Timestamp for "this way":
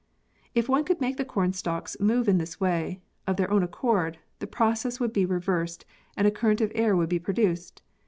2.39-3.01